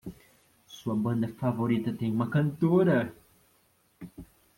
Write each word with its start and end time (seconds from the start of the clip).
Sua 0.65 0.95
banda 0.95 1.27
favorita 1.27 1.93
tem 1.93 2.09
uma 2.11 2.27
cantora. 2.27 3.15